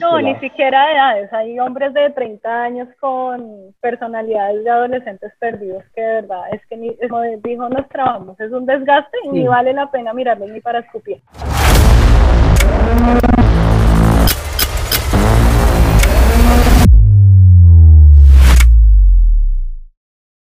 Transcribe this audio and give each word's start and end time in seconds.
No, 0.00 0.20
ni 0.20 0.34
siquiera 0.36 0.92
edades. 0.92 1.32
Hay 1.32 1.58
hombres 1.60 1.92
de 1.92 2.10
30 2.10 2.62
años 2.62 2.88
con 2.98 3.74
personalidades 3.80 4.64
de 4.64 4.70
adolescentes 4.70 5.32
perdidos 5.38 5.84
que 5.94 6.00
de 6.00 6.22
verdad 6.22 6.44
es 6.52 6.64
que, 6.66 6.76
ni, 6.76 6.96
como 7.08 7.20
dijo, 7.20 7.68
nos 7.68 7.88
trabajamos. 7.88 8.40
Es 8.40 8.50
un 8.50 8.64
desgaste 8.64 9.18
y 9.24 9.28
ni 9.28 9.46
vale 9.46 9.72
la 9.72 9.90
pena 9.90 10.12
mirarlos 10.12 10.48
ni 10.50 10.60
para 10.60 10.80
escupir. 10.80 11.20